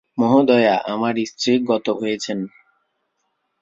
মহোদয়া, 0.17 0.75
আমার 0.85 1.13
স্ত্রী 1.25 1.53
গত 1.65 1.87
হয়েছেন। 1.99 2.39